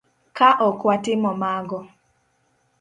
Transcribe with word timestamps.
Ka 0.37 0.49
ok 0.67 0.79
watimo 0.87 1.31
mago 1.41 1.79